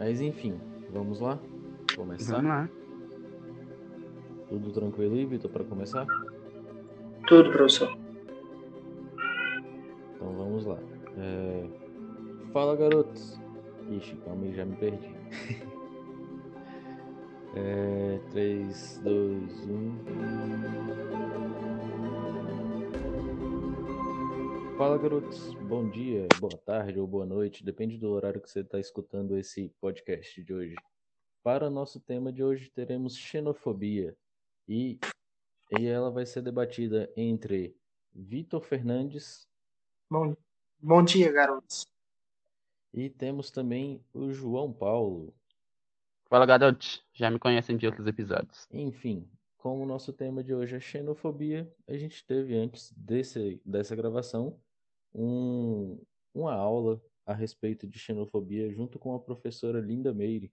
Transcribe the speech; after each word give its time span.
Mas 0.00 0.20
enfim, 0.22 0.58
vamos 0.90 1.20
lá? 1.20 1.38
Começar? 1.94 2.36
Vamos 2.36 2.48
lá. 2.48 2.70
Tudo 4.48 4.72
tranquilo 4.72 5.14
aí, 5.14 5.26
Vitor, 5.26 5.50
para 5.50 5.62
começar? 5.62 6.06
Tudo, 7.28 7.52
professor. 7.52 7.94
Então 10.14 10.32
vamos 10.38 10.64
lá. 10.64 10.78
É... 11.18 11.66
Fala, 12.50 12.76
garotos. 12.76 13.38
Ixi, 13.90 14.16
calma 14.24 14.46
aí, 14.46 14.54
já 14.54 14.64
me 14.64 14.74
perdi. 14.76 15.06
é... 17.54 18.18
3, 18.30 19.02
2, 19.04 19.68
1. 19.68 21.99
Fala, 24.80 24.96
garotos. 24.96 25.52
Bom 25.56 25.90
dia, 25.90 26.26
boa 26.38 26.56
tarde 26.56 26.98
ou 26.98 27.06
boa 27.06 27.26
noite, 27.26 27.62
depende 27.62 27.98
do 27.98 28.08
horário 28.08 28.40
que 28.40 28.48
você 28.48 28.60
está 28.60 28.80
escutando 28.80 29.36
esse 29.36 29.68
podcast 29.78 30.42
de 30.42 30.54
hoje. 30.54 30.74
Para 31.42 31.68
nosso 31.68 32.00
tema 32.00 32.32
de 32.32 32.42
hoje, 32.42 32.70
teremos 32.70 33.14
xenofobia 33.14 34.16
e, 34.66 34.98
e 35.78 35.86
ela 35.86 36.10
vai 36.10 36.24
ser 36.24 36.40
debatida 36.40 37.12
entre 37.14 37.76
Vitor 38.14 38.62
Fernandes 38.62 39.46
Bom, 40.10 40.34
bom 40.80 41.04
dia, 41.04 41.30
garotos. 41.30 41.86
e 42.94 43.10
temos 43.10 43.50
também 43.50 44.02
o 44.14 44.32
João 44.32 44.72
Paulo. 44.72 45.34
Fala, 46.24 46.46
garotos. 46.46 47.04
Já 47.12 47.30
me 47.30 47.38
conhecem 47.38 47.76
de 47.76 47.84
outros 47.84 48.06
episódios. 48.06 48.66
Enfim, 48.72 49.28
como 49.58 49.82
o 49.82 49.86
nosso 49.86 50.10
tema 50.10 50.42
de 50.42 50.54
hoje 50.54 50.76
é 50.76 50.80
xenofobia, 50.80 51.70
a 51.86 51.98
gente 51.98 52.24
teve 52.24 52.56
antes 52.56 52.90
desse, 52.96 53.60
dessa 53.62 53.94
gravação 53.94 54.58
um, 55.14 55.98
uma 56.34 56.54
aula 56.54 57.00
a 57.26 57.34
respeito 57.34 57.86
de 57.86 57.98
xenofobia 57.98 58.70
junto 58.70 58.98
com 58.98 59.14
a 59.14 59.20
professora 59.20 59.80
Linda 59.80 60.12
Meire. 60.12 60.52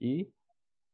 E 0.00 0.28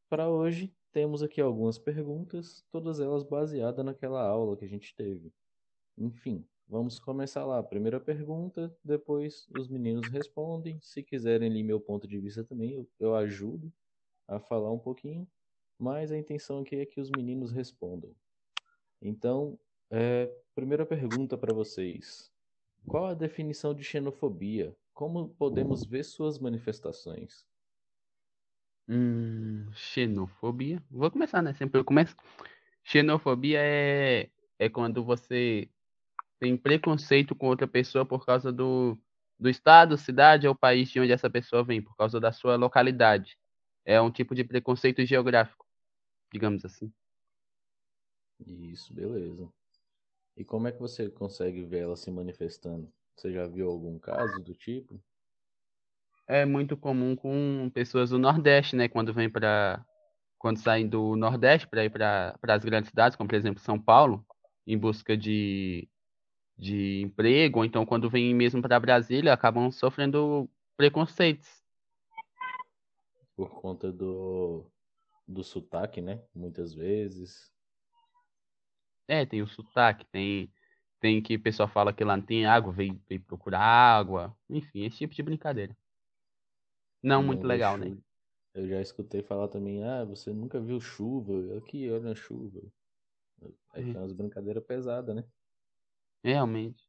para 0.09 0.29
hoje 0.29 0.73
temos 0.91 1.21
aqui 1.21 1.39
algumas 1.39 1.77
perguntas, 1.77 2.65
todas 2.71 2.99
elas 2.99 3.23
baseadas 3.23 3.85
naquela 3.85 4.21
aula 4.21 4.57
que 4.57 4.65
a 4.65 4.67
gente 4.67 4.95
teve. 4.95 5.31
Enfim, 5.97 6.45
vamos 6.67 6.99
começar 6.99 7.45
lá. 7.45 7.61
Primeira 7.61 7.99
pergunta, 7.99 8.75
depois 8.83 9.47
os 9.57 9.67
meninos 9.67 10.07
respondem. 10.09 10.79
Se 10.81 11.03
quiserem 11.03 11.49
ler 11.49 11.63
meu 11.63 11.79
ponto 11.79 12.07
de 12.07 12.19
vista 12.19 12.43
também, 12.43 12.73
eu, 12.73 12.87
eu 12.99 13.15
ajudo 13.15 13.71
a 14.27 14.39
falar 14.39 14.71
um 14.71 14.79
pouquinho, 14.79 15.27
mas 15.79 16.11
a 16.11 16.17
intenção 16.17 16.59
aqui 16.59 16.75
é 16.75 16.85
que 16.85 16.99
os 16.99 17.09
meninos 17.09 17.51
respondam. 17.51 18.11
Então, 19.01 19.57
é, 19.89 20.33
primeira 20.53 20.85
pergunta 20.85 21.37
para 21.37 21.53
vocês. 21.53 22.31
Qual 22.87 23.05
a 23.05 23.13
definição 23.13 23.73
de 23.73 23.83
xenofobia? 23.83 24.73
Como 24.93 25.29
podemos 25.29 25.85
ver 25.85 26.03
suas 26.03 26.39
manifestações? 26.39 27.45
Hum, 28.87 29.69
xenofobia. 29.73 30.81
Vou 30.89 31.11
começar, 31.11 31.41
né? 31.41 31.53
Sempre 31.53 31.81
eu 31.81 31.85
começo. 31.85 32.15
Xenofobia 32.85 33.59
é, 33.61 34.29
é 34.57 34.69
quando 34.69 35.03
você 35.03 35.69
tem 36.39 36.55
preconceito 36.55 37.35
com 37.35 37.47
outra 37.47 37.67
pessoa 37.67 38.05
por 38.05 38.25
causa 38.25 38.51
do, 38.53 38.97
do 39.37 39.49
estado, 39.49 39.97
cidade 39.97 40.47
ou 40.47 40.55
país 40.55 40.89
de 40.89 40.99
onde 41.01 41.11
essa 41.11 41.29
pessoa 41.29 41.63
vem, 41.65 41.81
por 41.81 41.95
causa 41.97 42.19
da 42.21 42.31
sua 42.31 42.55
localidade. 42.55 43.37
É 43.83 43.99
um 44.01 44.11
tipo 44.11 44.33
de 44.33 44.45
preconceito 44.45 45.05
geográfico, 45.05 45.65
digamos 46.31 46.63
assim. 46.63 46.91
Isso, 48.45 48.93
beleza. 48.93 49.51
E 50.37 50.45
como 50.45 50.67
é 50.67 50.71
que 50.71 50.79
você 50.79 51.09
consegue 51.09 51.63
ver 51.63 51.79
ela 51.79 51.95
se 51.95 52.11
manifestando? 52.11 52.93
Você 53.15 53.33
já 53.33 53.47
viu 53.47 53.67
algum 53.67 53.97
caso 53.97 54.43
do 54.43 54.53
tipo? 54.53 55.01
É 56.27 56.45
muito 56.45 56.77
comum 56.77 57.15
com 57.15 57.71
pessoas 57.73 58.11
do 58.11 58.19
Nordeste, 58.19 58.75
né? 58.75 58.87
Quando 58.87 59.11
vem 59.11 59.27
para 59.27 59.83
quando 60.37 60.59
saem 60.59 60.87
do 60.87 61.15
Nordeste 61.15 61.67
para 61.67 61.85
ir 61.85 61.89
para 61.89 62.37
as 62.43 62.63
grandes 62.63 62.91
cidades, 62.91 63.15
como 63.15 63.27
por 63.27 63.35
exemplo 63.35 63.59
São 63.59 63.81
Paulo, 63.81 64.23
em 64.67 64.77
busca 64.77 65.17
de, 65.17 65.89
de 66.55 67.01
emprego, 67.01 67.57
ou 67.57 67.65
então 67.65 67.83
quando 67.83 68.07
vêm 68.07 68.35
mesmo 68.35 68.61
para 68.61 68.79
Brasília, 68.79 69.33
acabam 69.33 69.71
sofrendo 69.71 70.47
preconceitos. 70.75 71.63
Por 73.35 73.49
conta 73.59 73.91
do, 73.91 74.69
do 75.27 75.43
sotaque, 75.43 75.99
né? 75.99 76.21
Muitas 76.35 76.75
vezes. 76.75 77.51
É, 79.07 79.25
tem 79.25 79.41
o 79.41 79.47
sotaque, 79.47 80.05
tem, 80.11 80.51
tem 80.99 81.21
que 81.21 81.35
o 81.35 81.41
pessoal 81.41 81.69
fala 81.69 81.93
que 81.93 82.03
lá 82.03 82.17
não 82.17 82.25
tem 82.25 82.45
água, 82.45 82.73
vem, 82.73 83.01
vem 83.07 83.19
procurar 83.19 83.61
água, 83.61 84.35
enfim, 84.49 84.85
esse 84.85 84.97
tipo 84.97 85.13
de 85.15 85.23
brincadeira. 85.23 85.75
Não 87.01 87.23
muito 87.23 87.47
legal, 87.47 87.77
né? 87.77 87.95
Eu 88.53 88.67
já 88.67 88.81
escutei 88.81 89.21
falar 89.21 89.47
também, 89.47 89.83
ah, 89.83 90.03
você 90.03 90.33
nunca 90.33 90.59
viu 90.59 90.81
chuva? 90.81 91.57
Aqui, 91.57 91.89
olha 91.89 92.11
a 92.11 92.15
chuva. 92.15 92.61
Aí 93.71 93.83
Uhum. 93.83 93.93
tem 93.93 94.01
umas 94.01 94.13
brincadeiras 94.13 94.63
pesadas, 94.65 95.15
né? 95.15 95.23
Realmente. 96.23 96.83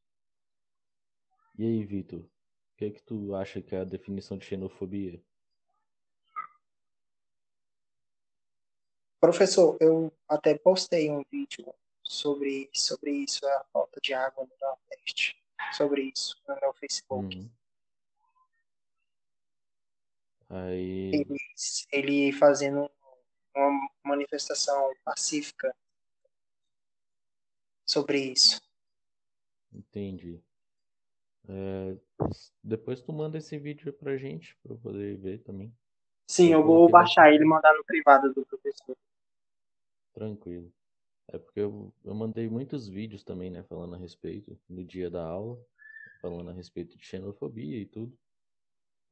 E 1.57 1.63
aí, 1.63 1.85
Vitor? 1.85 2.21
O 2.21 2.29
que 2.77 2.85
é 2.85 2.89
que 2.89 3.03
tu 3.03 3.35
acha 3.35 3.61
que 3.61 3.75
é 3.75 3.81
a 3.81 3.85
definição 3.85 4.37
de 4.37 4.45
xenofobia? 4.45 5.21
Professor, 9.21 9.77
eu 9.79 10.11
até 10.27 10.57
postei 10.57 11.11
um 11.11 11.21
vídeo 11.29 11.73
sobre, 12.09 12.69
sobre 12.73 13.11
isso, 13.11 13.45
a 13.45 13.65
falta 13.71 14.01
de 14.01 14.13
água 14.15 14.43
no 14.43 14.51
Nordeste. 14.59 15.37
Sobre 15.71 16.11
isso 16.13 16.35
no 16.47 16.55
meu 16.59 16.73
Facebook. 16.73 17.37
Uhum. 17.37 17.49
Aí, 20.49 21.11
Ele, 21.13 21.37
ele 21.91 22.31
fazendo 22.33 22.89
uma 23.55 23.89
manifestação 24.03 24.91
pacífica 25.05 25.75
sobre 27.85 28.31
isso. 28.31 28.59
entendi. 29.71 30.41
É, 31.47 31.95
depois 32.63 33.01
tu 33.01 33.13
manda 33.13 33.37
esse 33.37 33.57
vídeo 33.59 33.93
pra 33.93 34.17
gente, 34.17 34.55
pra 34.63 34.73
eu 34.73 34.77
poder 34.79 35.15
ver 35.17 35.39
também. 35.43 35.71
Sim, 36.27 36.51
Eu 36.51 36.59
eu 36.59 36.65
vou 36.65 36.89
baixar 36.89 37.31
ele 37.31 37.43
e 37.43 37.47
mandar 37.47 37.73
no 37.73 37.83
privado 37.83 38.33
do 38.33 38.45
professor. 38.45 38.97
Tranquilo. 40.13 40.71
É 41.31 41.37
porque 41.37 41.59
eu, 41.59 41.93
eu 42.03 42.15
mandei 42.15 42.49
muitos 42.49 42.87
vídeos 42.87 43.23
também, 43.23 43.51
né, 43.51 43.63
falando 43.63 43.95
a 43.95 43.97
respeito 43.97 44.59
no 44.67 44.83
dia 44.83 45.09
da 45.09 45.23
aula, 45.23 45.59
falando 46.21 46.49
a 46.49 46.53
respeito 46.53 46.97
de 46.97 47.05
xenofobia 47.05 47.77
e 47.77 47.85
tudo. 47.85 48.17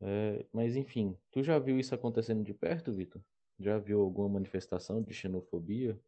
É, 0.02 0.46
mas 0.52 0.76
enfim, 0.76 1.18
tu 1.32 1.44
já 1.44 1.58
viu 1.60 1.80
isso 1.80 1.94
acontecendo 1.94 2.44
de 2.44 2.54
perto, 2.54 2.92
Vitor? 2.92 3.22
Já 3.60 3.78
viu 3.78 4.02
alguma 4.02 4.30
manifestação 4.30 5.02
de 5.02 5.14
xenofobia? 5.14 6.00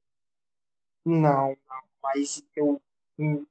Não, 1.05 1.55
mas 2.01 2.43
eu, 2.55 2.81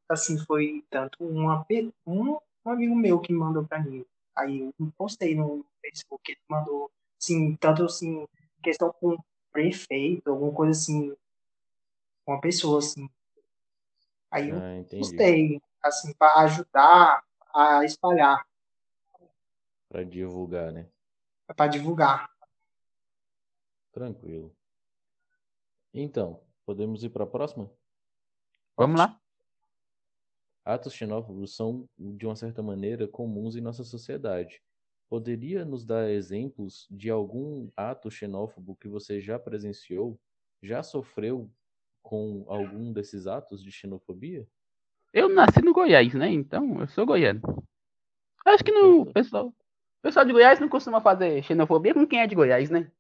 assim, 0.09 0.39
foi 0.39 0.85
tanto 0.91 1.17
uma, 1.25 1.67
um, 2.07 2.39
um 2.65 2.71
amigo 2.71 2.95
meu 2.95 3.21
que 3.21 3.33
mandou 3.33 3.65
pra 3.65 3.83
mim. 3.83 4.05
Aí 4.37 4.61
eu 4.61 4.93
postei 4.97 5.35
no 5.35 5.65
Facebook, 5.81 6.31
ele 6.31 6.41
mandou, 6.49 6.91
assim, 7.21 7.57
tanto 7.57 7.85
assim, 7.85 8.27
questão 8.63 8.93
com 8.93 9.17
prefeito, 9.51 10.31
alguma 10.31 10.53
coisa 10.53 10.73
assim, 10.73 11.17
uma 12.29 12.41
pessoa 12.41 12.79
assim. 12.79 13.09
Aí 14.31 14.51
eu 14.51 14.59
Ah, 14.59 14.77
entendi. 14.77 15.01
postei, 15.01 15.63
assim, 15.83 16.13
para 16.15 16.43
ajudar 16.43 17.25
a 17.55 17.85
espalhar, 17.85 18.47
Pra 19.89 20.05
divulgar, 20.05 20.71
né? 20.71 20.91
para 21.57 21.67
divulgar. 21.67 22.31
Tranquilo. 23.91 24.55
Então, 25.95 26.43
podemos 26.67 27.03
ir 27.03 27.09
para 27.09 27.25
a 27.25 27.27
próxima? 27.27 27.71
Vamos 28.77 29.01
lá? 29.01 29.19
Atos 30.63 30.93
xenófobos 30.93 31.57
são, 31.57 31.89
de 31.99 32.27
uma 32.27 32.37
certa 32.37 32.63
maneira, 32.63 33.09
comuns 33.09 33.57
em 33.57 33.63
nossa 33.63 33.83
sociedade. 33.83 34.63
Poderia 35.09 35.65
nos 35.65 35.87
dar 35.87 36.11
exemplos 36.11 36.87
de 36.91 37.09
algum 37.09 37.71
ato 37.75 38.11
xenófobo 38.11 38.77
que 38.77 38.87
você 38.87 39.23
já 39.23 39.39
presenciou, 39.39 40.21
já 40.63 40.83
sofreu 40.83 41.51
com 42.03 42.45
algum 42.49 42.93
desses 42.93 43.27
atos 43.27 43.63
de 43.63 43.71
xenofobia? 43.71 44.47
Eu 45.13 45.29
nasci 45.29 45.63
no 45.63 45.73
Goiás, 45.73 46.15
né? 46.15 46.31
Então, 46.31 46.81
eu 46.81 46.89
sou 46.89 47.07
goiano. 47.07 47.41
Acho 48.45 48.65
que 48.65 48.73
no 48.73 49.07
pessoal, 49.13 49.55
pessoal 50.03 50.25
de 50.25 50.33
Goiás 50.33 50.61
não 50.61 50.69
costuma 50.69 51.01
fazer 51.01 51.43
xenofobia 51.43 51.95
com 51.95 52.07
quem 52.07 52.21
é 52.21 52.27
de 52.27 52.35
Goiás, 52.35 52.71
né? 52.71 52.91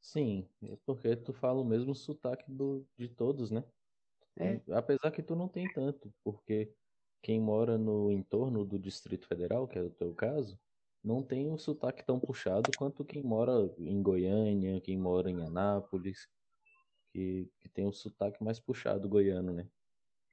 Sim, 0.00 0.48
é 0.62 0.76
porque 0.86 1.16
tu 1.16 1.32
fala 1.32 1.60
o 1.60 1.64
mesmo 1.64 1.94
sotaque 1.94 2.44
do, 2.48 2.86
de 2.96 3.08
todos, 3.08 3.50
né? 3.50 3.64
É. 4.38 4.60
Apesar 4.72 5.10
que 5.10 5.22
tu 5.22 5.34
não 5.34 5.48
tem 5.48 5.66
tanto, 5.72 6.12
porque 6.22 6.72
quem 7.22 7.40
mora 7.40 7.76
no 7.76 8.12
entorno 8.12 8.64
do 8.64 8.78
Distrito 8.78 9.26
Federal, 9.26 9.66
que 9.66 9.78
é 9.78 9.82
o 9.82 9.90
teu 9.90 10.14
caso, 10.14 10.58
não 11.02 11.22
tem 11.22 11.50
um 11.50 11.58
sotaque 11.58 12.04
tão 12.04 12.20
puxado 12.20 12.70
quanto 12.76 13.04
quem 13.04 13.22
mora 13.22 13.52
em 13.78 14.02
Goiânia, 14.02 14.80
quem 14.80 14.96
mora 14.98 15.30
em 15.30 15.42
Anápolis, 15.42 16.28
que, 17.16 17.50
que 17.60 17.68
tem 17.70 17.86
um 17.86 17.92
sotaque 17.92 18.44
mais 18.44 18.60
puxado 18.60 19.08
goiano, 19.08 19.50
né? 19.50 19.66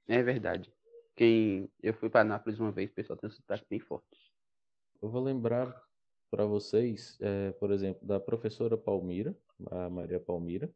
É 0.06 0.22
verdade. 0.22 0.70
Quem 1.16 1.70
eu 1.82 1.94
fui 1.94 2.10
para 2.10 2.24
Nápoles 2.24 2.60
uma 2.60 2.70
vez, 2.70 2.90
o 2.90 2.94
pessoal 2.94 3.16
tem 3.18 3.28
um 3.28 3.32
sotaque 3.32 3.64
bem 3.70 3.80
forte. 3.80 4.34
Eu 5.00 5.08
vou 5.08 5.22
lembrar 5.22 5.82
para 6.30 6.44
vocês, 6.44 7.16
é, 7.22 7.52
por 7.52 7.70
exemplo, 7.70 8.06
da 8.06 8.20
professora 8.20 8.76
Palmira, 8.76 9.34
a 9.70 9.88
Maria 9.88 10.20
Palmira, 10.20 10.70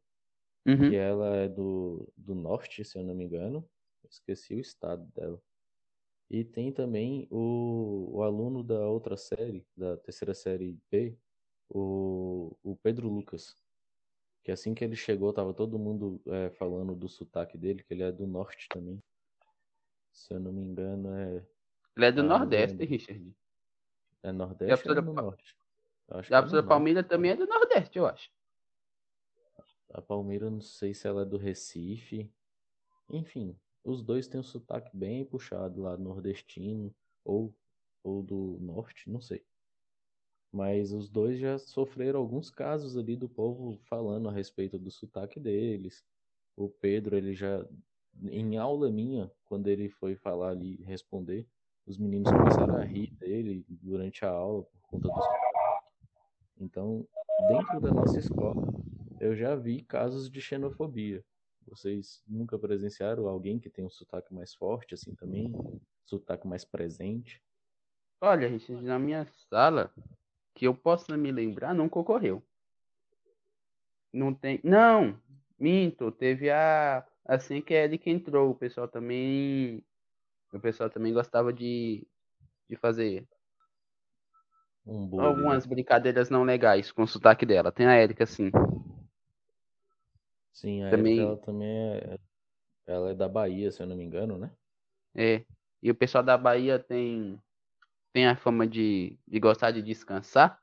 Uhum. 0.67 0.91
que 0.91 0.97
ela 0.97 1.37
é 1.37 1.49
do, 1.49 2.13
do 2.17 2.35
norte, 2.35 2.85
se 2.85 2.99
eu 2.99 3.03
não 3.03 3.15
me 3.15 3.25
engano. 3.25 3.67
Esqueci 4.11 4.55
o 4.55 4.61
estado 4.61 5.05
dela. 5.15 5.41
E 6.31 6.45
tem 6.45 6.71
também 6.73 7.27
o, 7.31 8.17
o 8.17 8.23
aluno 8.23 8.63
da 8.63 8.87
outra 8.87 9.17
série, 9.17 9.67
da 9.77 9.97
terceira 9.97 10.35
série 10.35 10.79
B, 10.91 11.17
o, 11.71 12.55
o 12.63 12.77
Pedro 12.77 13.09
Lucas. 13.09 13.57
Que 14.49 14.53
assim 14.53 14.73
que 14.75 14.83
ele 14.83 14.97
chegou, 14.97 15.31
tava 15.31 15.53
todo 15.53 15.79
mundo 15.79 16.23
é, 16.25 16.49
falando 16.49 16.95
do 16.95 17.07
sotaque 17.07 17.59
dele, 17.59 17.83
que 17.83 17.93
ele 17.93 18.03
é 18.03 18.11
do 18.11 18.27
norte 18.27 18.67
também. 18.71 18.99
Se 20.11 20.33
eu 20.33 20.41
não 20.41 20.51
me 20.51 20.63
engano, 20.63 21.15
é, 21.15 21.47
Ele 21.95 22.07
é 22.07 22.11
do 22.11 22.23
Ah, 22.23 22.25
Nordeste. 22.25 22.83
Richard. 22.83 23.37
é 24.23 24.27
E 24.27 24.31
a 24.31 24.33
nordeste 24.33 24.89
é 24.89 25.01
norte? 25.03 25.55
Acho 26.09 26.33
a 26.33 26.39
é 26.39 26.41
professora 26.41 26.63
norte. 26.63 26.67
Palmeira 26.67 27.05
também 27.05 27.33
é 27.33 27.37
do 27.37 27.47
Nordeste, 27.47 27.99
eu 27.99 28.07
acho. 28.07 28.31
A 29.93 30.01
Palmeira, 30.01 30.49
não 30.49 30.63
sei 30.63 30.95
se 30.95 31.07
ela 31.07 31.21
é 31.21 31.27
do 31.27 31.37
Recife. 31.37 32.33
Enfim, 33.11 33.55
os 33.85 34.03
dois 34.03 34.29
têm 34.29 34.41
um 34.41 34.43
sotaque 34.43 34.97
bem 34.97 35.27
puxado 35.27 35.83
lá, 35.83 35.95
nordestino 35.99 36.91
ou, 37.23 37.55
ou 38.03 38.23
do 38.23 38.57
norte, 38.63 39.11
não 39.11 39.21
sei. 39.21 39.45
Mas 40.53 40.93
os 40.93 41.09
dois 41.09 41.39
já 41.39 41.59
sofreram 41.59 42.21
alguns 42.21 42.51
casos 42.51 42.97
ali 42.97 43.17
do 43.17 43.29
povo 43.29 43.79
falando 43.85 44.29
a 44.29 44.33
respeito 44.33 44.79
do 44.79 44.91
sotaque 44.91 45.39
deles. 45.39 46.05
O 46.57 46.69
Pedro, 46.69 47.17
ele 47.17 47.35
já, 47.35 47.65
em 48.23 48.57
aula 48.57 48.91
minha, 48.91 49.31
quando 49.45 49.69
ele 49.69 49.89
foi 49.89 50.17
falar 50.17 50.51
ali, 50.51 50.83
responder, 50.85 51.47
os 51.87 51.99
meninos 51.99 52.31
começaram 52.31 52.77
a 52.77 52.85
rir 52.85 53.11
dele 53.17 53.65
durante 53.69 54.25
a 54.25 54.31
aula 54.31 54.63
por 54.65 54.81
conta 54.83 55.09
do 55.09 55.15
sotaque. 55.15 55.49
Então, 56.61 57.07
dentro 57.47 57.81
da 57.81 57.93
nossa 57.93 58.19
escola, 58.19 58.67
eu 59.21 59.37
já 59.37 59.55
vi 59.55 59.81
casos 59.83 60.29
de 60.29 60.41
xenofobia. 60.41 61.25
Vocês 61.69 62.23
nunca 62.27 62.59
presenciaram 62.59 63.29
alguém 63.29 63.61
que 63.61 63.71
tem 63.71 63.85
um 63.85 63.91
sotaque 63.91 64.35
mais 64.35 64.55
forte 64.55 64.95
assim 64.95 65.15
também? 65.15 65.53
Sotaque 66.05 66.49
mais 66.49 66.65
presente? 66.65 67.41
Olha, 68.21 68.49
Richard, 68.49 68.83
na 68.83 68.99
minha 68.99 69.25
sala, 69.49 69.93
que 70.59 70.67
eu 70.67 70.75
possa 70.75 71.17
me 71.17 71.31
lembrar, 71.31 71.73
nunca 71.73 72.01
ocorreu. 72.01 72.43
Não 74.13 74.35
tem. 74.35 74.61
Não! 74.65 75.17
Minto, 75.59 76.11
teve 76.11 76.51
a. 76.51 77.07
Assim 77.25 77.61
que 77.61 77.75
a 77.75 77.85
Erika 77.85 78.11
entrou, 78.11 78.51
o 78.51 78.55
pessoal 78.55 78.89
também. 78.89 79.85
O 80.53 80.59
pessoal 80.59 80.91
também 80.91 81.13
gostava 81.13 81.53
de, 81.53 82.07
de 82.69 82.77
fazer 82.77 83.27
Um 84.87 85.21
algumas 85.21 85.65
né? 85.65 85.71
brincadeiras 85.75 86.31
não 86.31 86.43
legais 86.43 86.91
com 86.91 87.03
o 87.03 87.07
sotaque 87.07 87.45
dela. 87.47 87.71
Tem 87.71 87.87
a 87.87 88.03
Erika, 88.03 88.27
sim. 88.27 88.51
Sim, 90.53 90.83
a 90.83 90.91
Também- 90.91 91.19
Erika, 91.19 91.29
ela 91.29 91.37
também 91.37 91.69
é... 91.69 92.19
Ela 92.87 93.11
é 93.11 93.15
da 93.15 93.29
Bahia, 93.29 93.71
se 93.71 93.83
eu 93.83 93.87
não 93.87 93.95
me 93.95 94.03
engano, 94.03 94.39
né? 94.39 94.51
É. 95.15 95.45
E 95.83 95.91
o 95.91 95.95
pessoal 95.95 96.25
da 96.25 96.39
Bahia 96.39 96.79
tem, 96.79 97.39
tem 98.13 98.27
a 98.27 98.37
fama 98.37 98.67
de, 98.67 99.19
de 99.27 99.41
gostar 99.41 99.71
de 99.73 99.83
descansar. 99.83 100.61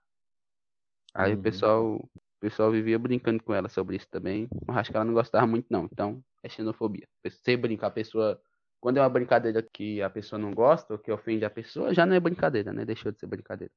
Aí 1.14 1.34
Uhum. 1.34 1.36
o 1.36 1.38
pessoal, 1.38 1.96
o 1.96 2.10
pessoal 2.40 2.72
vivia 2.72 3.00
brincando 3.00 3.42
com 3.44 3.54
ela 3.54 3.70
sobre 3.70 3.96
isso 3.96 4.08
também. 4.10 4.48
Mas 4.68 4.78
acho 4.78 4.92
que 4.92 4.98
ela 4.98 5.06
não 5.06 5.14
gostava 5.14 5.48
muito, 5.48 5.68
não. 5.70 5.86
Então, 5.92 6.24
é 6.44 6.50
xenofobia. 6.50 7.08
Você 7.24 7.56
brincar 7.58 7.88
a 7.88 7.92
pessoa. 7.92 8.42
Quando 8.82 8.98
é 8.98 9.02
uma 9.02 9.10
brincadeira 9.10 9.64
que 9.64 10.02
a 10.02 10.10
pessoa 10.10 10.38
não 10.40 10.52
gosta 10.54 10.94
ou 10.94 11.00
que 11.00 11.12
ofende 11.12 11.46
a 11.46 11.50
pessoa, 11.50 11.94
já 11.94 12.06
não 12.06 12.16
é 12.16 12.20
brincadeira, 12.20 12.72
né? 12.74 12.86
Deixou 12.86 13.12
de 13.12 13.20
ser 13.20 13.28
brincadeira. 13.28 13.74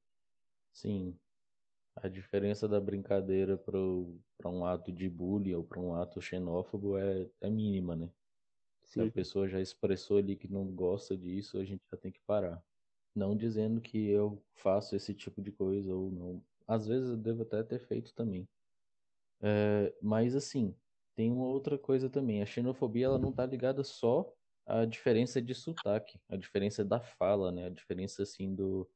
Sim. 0.73 1.15
A 1.95 2.07
diferença 2.09 2.67
da 2.67 2.79
brincadeira 2.81 3.57
para 3.57 3.77
um 4.49 4.65
ato 4.65 4.91
de 4.91 5.09
bullying 5.09 5.55
ou 5.55 5.63
para 5.63 5.79
um 5.79 5.95
ato 5.95 6.21
xenófobo 6.21 6.97
é, 6.97 7.29
é 7.41 7.49
mínima, 7.49 7.95
né? 7.95 8.11
Se 8.83 9.01
a 9.01 9.07
Sim. 9.07 9.09
pessoa 9.09 9.47
já 9.49 9.61
expressou 9.61 10.17
ali 10.17 10.35
que 10.37 10.47
não 10.47 10.67
gosta 10.73 11.17
disso, 11.17 11.59
a 11.59 11.65
gente 11.65 11.83
já 11.91 11.97
tem 11.97 12.11
que 12.11 12.21
parar. 12.21 12.63
Não 13.15 13.35
dizendo 13.35 13.81
que 13.81 14.09
eu 14.09 14.41
faço 14.55 14.95
esse 14.95 15.13
tipo 15.13 15.41
de 15.41 15.51
coisa 15.51 15.93
ou 15.93 16.11
não. 16.11 16.43
Às 16.67 16.87
vezes 16.87 17.09
eu 17.09 17.17
devo 17.17 17.43
até 17.43 17.63
ter 17.63 17.79
feito 17.79 18.13
também. 18.13 18.47
É, 19.41 19.93
mas 20.01 20.35
assim, 20.35 20.75
tem 21.15 21.31
uma 21.31 21.45
outra 21.45 21.77
coisa 21.77 22.09
também. 22.09 22.41
A 22.41 22.45
xenofobia 22.45 23.05
ela 23.05 23.19
não 23.19 23.31
tá 23.31 23.45
ligada 23.45 23.83
só 23.83 24.31
à 24.65 24.85
diferença 24.85 25.41
de 25.41 25.55
sotaque, 25.55 26.19
a 26.29 26.35
diferença 26.35 26.83
da 26.85 26.99
fala, 26.99 27.51
né? 27.51 27.65
A 27.65 27.69
diferença 27.69 28.23
assim 28.23 28.53
do 28.53 28.89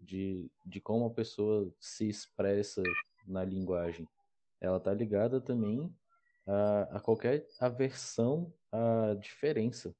de, 0.00 0.50
de 0.66 0.80
como 0.80 1.06
a 1.06 1.10
pessoa 1.10 1.72
se 1.80 2.08
expressa 2.08 2.82
na 3.26 3.44
linguagem. 3.44 4.06
Ela 4.60 4.78
tá 4.78 4.92
ligada 4.92 5.40
também 5.40 5.94
a, 6.46 6.96
a 6.96 7.00
qualquer 7.00 7.46
aversão 7.58 8.52
à 8.70 9.14
diferença. 9.14 9.94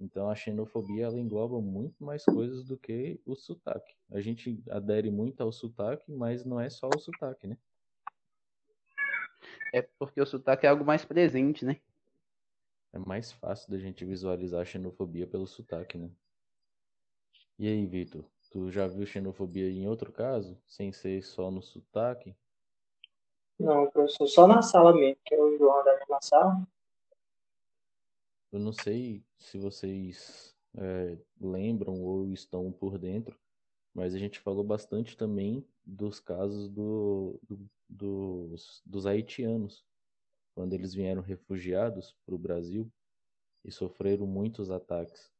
Então 0.00 0.30
a 0.30 0.34
xenofobia 0.34 1.04
ela 1.04 1.20
engloba 1.20 1.60
muito 1.60 2.02
mais 2.02 2.24
coisas 2.24 2.64
do 2.64 2.78
que 2.78 3.20
o 3.26 3.36
sotaque. 3.36 3.94
A 4.10 4.20
gente 4.20 4.62
adere 4.70 5.10
muito 5.10 5.42
ao 5.42 5.52
sotaque, 5.52 6.10
mas 6.10 6.42
não 6.44 6.58
é 6.58 6.70
só 6.70 6.88
o 6.88 6.98
sotaque, 6.98 7.46
né? 7.46 7.58
É 9.72 9.82
porque 9.82 10.20
o 10.20 10.26
sotaque 10.26 10.66
é 10.66 10.70
algo 10.70 10.84
mais 10.84 11.04
presente, 11.04 11.64
né? 11.64 11.78
É 12.92 12.98
mais 12.98 13.30
fácil 13.30 13.70
da 13.70 13.78
gente 13.78 14.04
visualizar 14.04 14.62
a 14.62 14.64
xenofobia 14.64 15.26
pelo 15.26 15.46
sotaque, 15.46 15.98
né? 15.98 16.10
E 17.58 17.68
aí, 17.68 17.86
Vitor, 17.86 18.24
tu 18.50 18.70
já 18.70 18.86
viu 18.86 19.06
xenofobia 19.06 19.70
em 19.70 19.86
outro 19.86 20.10
caso, 20.10 20.58
sem 20.66 20.92
ser 20.92 21.22
só 21.22 21.50
no 21.50 21.62
sotaque? 21.62 22.34
Não, 23.58 23.88
professor, 23.90 24.26
só 24.26 24.48
na 24.48 24.62
sala 24.62 24.94
mesmo, 24.94 25.18
que 25.24 25.34
é 25.34 25.38
o 25.38 25.58
João 25.58 25.84
da 25.84 25.98
mesma 25.98 26.18
sala. 26.22 26.66
Eu 28.52 28.58
não 28.58 28.72
sei 28.72 29.24
se 29.38 29.58
vocês 29.58 30.56
é, 30.76 31.16
lembram 31.40 32.02
ou 32.02 32.32
estão 32.32 32.72
por 32.72 32.98
dentro, 32.98 33.38
mas 33.94 34.14
a 34.14 34.18
gente 34.18 34.40
falou 34.40 34.64
bastante 34.64 35.16
também 35.16 35.64
dos 35.84 36.20
casos 36.20 36.68
do, 36.68 37.40
do- 37.48 37.70
dos, 37.88 38.82
dos 38.84 39.06
haitianos, 39.06 39.84
quando 40.54 40.72
eles 40.74 40.94
vieram 40.94 41.22
refugiados 41.22 42.16
para 42.24 42.34
o 42.34 42.38
Brasil 42.38 42.90
e 43.64 43.70
sofreram 43.70 44.26
muitos 44.26 44.70
ataques. 44.70 45.32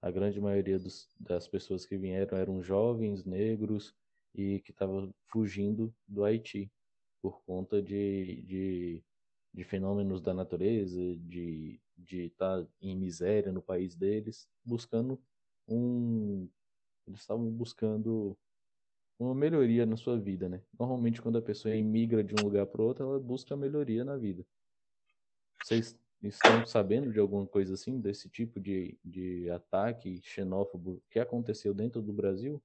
A 0.00 0.10
grande 0.10 0.40
maioria 0.40 0.78
dos- 0.78 1.08
das 1.18 1.48
pessoas 1.48 1.84
que 1.86 1.96
vieram 1.96 2.38
eram 2.38 2.62
jovens, 2.62 3.24
negros 3.24 3.94
e 4.34 4.60
que 4.60 4.70
estavam 4.70 5.14
fugindo 5.26 5.94
do 6.06 6.24
Haiti 6.24 6.70
por 7.20 7.42
conta 7.42 7.82
de, 7.82 8.42
de, 8.42 9.04
de 9.56 9.64
fenômenos 9.64 10.22
da 10.22 10.34
natureza, 10.34 11.00
de 11.18 11.80
de 11.98 12.26
estar 12.26 12.68
em 12.80 12.94
miséria 12.96 13.50
no 13.52 13.62
país 13.62 13.96
deles, 13.96 14.48
buscando 14.64 15.20
um. 15.66 16.48
Eles 17.06 17.20
estavam 17.20 17.50
buscando 17.52 18.38
uma 19.18 19.34
melhoria 19.34 19.86
na 19.86 19.96
sua 19.96 20.18
vida, 20.20 20.48
né? 20.48 20.62
Normalmente, 20.78 21.22
quando 21.22 21.38
a 21.38 21.42
pessoa 21.42 21.74
imigra 21.76 22.24
de 22.24 22.34
um 22.36 22.42
lugar 22.42 22.66
para 22.66 22.82
outro, 22.82 23.04
ela 23.04 23.20
busca 23.20 23.56
melhoria 23.56 24.04
na 24.04 24.16
vida. 24.16 24.46
Vocês 25.60 25.98
estão 26.22 26.64
sabendo 26.64 27.12
de 27.12 27.18
alguma 27.20 27.46
coisa 27.46 27.74
assim, 27.74 28.00
desse 28.00 28.30
tipo 28.30 28.58
de, 28.60 28.98
de 29.04 29.50
ataque 29.50 30.20
xenófobo 30.22 31.02
que 31.10 31.18
aconteceu 31.18 31.74
dentro 31.74 32.00
do 32.02 32.12
Brasil? 32.12 32.62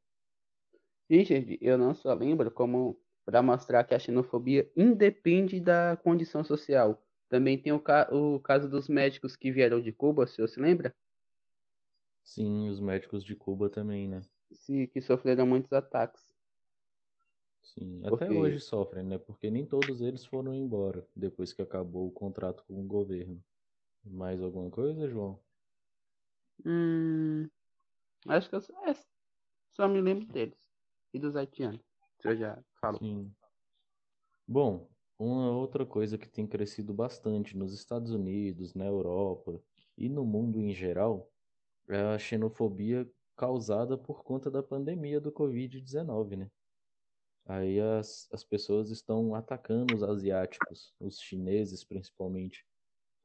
Richard, 1.10 1.58
eu 1.62 1.78
não 1.78 1.94
só 1.94 2.14
lembro 2.14 2.50
como 2.52 3.00
para 3.26 3.42
mostrar 3.42 3.84
que 3.84 3.94
a 3.96 4.00
xenofobia 4.00 4.70
independe 4.76 5.60
da 5.60 5.98
condição 5.98 6.44
social. 6.44 7.02
Também 7.30 7.58
tem 7.62 7.72
o, 7.74 7.80
ca- 7.80 8.10
o 8.12 8.40
caso 8.40 8.70
dos 8.70 8.88
médicos 8.90 9.36
que 9.36 9.52
vieram 9.52 9.82
de 9.82 9.92
Cuba, 9.92 10.28
se 10.28 10.38
você 10.42 10.56
se 10.56 10.60
lembra? 10.60 10.94
Sim, 12.24 12.68
os 12.68 12.80
médicos 12.80 13.24
de 13.24 13.36
Cuba 13.36 13.70
também, 13.70 14.08
né? 14.08 14.26
Se, 14.54 14.88
que 14.88 15.02
sofreram 15.02 15.46
muitos 15.46 15.74
ataques. 15.74 16.24
Sim, 17.64 18.06
até 18.06 18.10
Porque- 18.10 18.34
hoje 18.38 18.60
sofrem, 18.60 19.04
né? 19.04 19.18
Porque 19.18 19.50
nem 19.50 19.66
todos 19.66 20.00
eles 20.02 20.24
foram 20.26 20.54
embora 20.54 21.08
depois 21.16 21.52
que 21.52 21.62
acabou 21.64 22.08
o 22.08 22.12
contrato 22.12 22.64
com 22.68 22.80
o 22.80 22.88
governo. 22.88 23.44
Mais 24.06 24.42
alguma 24.42 24.70
coisa, 24.72 25.08
João? 25.10 25.40
Hum, 26.66 27.50
acho 28.28 28.50
que 28.50 28.56
eu 28.56 28.62
só, 28.62 28.74
é, 28.88 28.94
só 29.72 29.88
me 29.88 30.02
lembro 30.02 30.28
deles. 30.28 30.58
E 31.14 31.20
dos 31.20 31.36
haitianos, 31.36 31.82
eu 32.24 32.38
já 32.38 32.64
falo. 32.80 32.98
Sim. 32.98 33.34
Bom, 34.48 34.90
uma 35.18 35.52
outra 35.52 35.86
coisa 35.86 36.18
que 36.18 36.30
tem 36.30 36.48
crescido 36.48 36.94
bastante 36.94 37.56
nos 37.56 37.74
Estados 37.74 38.12
Unidos, 38.12 38.74
na 38.74 38.86
Europa 38.86 39.62
e 39.98 40.10
no 40.10 40.26
mundo 40.26 40.60
em 40.60 40.74
geral 40.74 41.32
é 41.90 41.98
a 42.02 42.20
xenofobia 42.20 43.10
causada 43.36 43.98
por 43.98 44.24
conta 44.24 44.52
da 44.52 44.62
pandemia 44.64 45.20
do 45.22 45.32
Covid-19, 45.32 46.36
né? 46.38 46.52
Aí 47.46 47.80
as, 47.80 48.28
as 48.32 48.44
pessoas 48.44 48.90
estão 48.92 49.34
atacando 49.36 49.96
os 49.96 50.04
asiáticos, 50.04 50.94
os 51.00 51.20
chineses 51.20 51.84
principalmente, 51.84 52.66